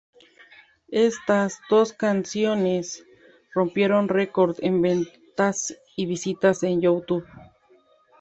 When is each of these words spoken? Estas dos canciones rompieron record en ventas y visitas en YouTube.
Estas 0.89 1.59
dos 1.69 1.93
canciones 1.93 3.05
rompieron 3.53 4.09
record 4.09 4.57
en 4.63 4.81
ventas 4.81 5.77
y 5.95 6.07
visitas 6.07 6.63
en 6.63 6.81
YouTube. 6.81 7.27